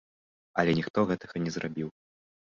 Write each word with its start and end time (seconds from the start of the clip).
Але 0.61 0.71
ніхто 0.77 1.03
гэтага 1.09 1.41
не 1.43 1.51
зрабіў. 1.57 1.91